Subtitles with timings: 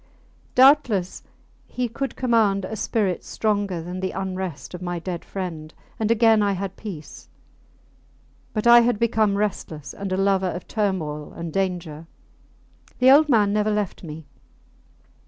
[0.55, 1.21] Doubtless
[1.67, 6.41] he could command a spirit stronger than the unrest of my dead friend, and again
[6.41, 7.29] I had peace;
[8.51, 12.07] but I had become restless, and a lover of turmoil and danger.
[12.97, 14.25] The old man never left me.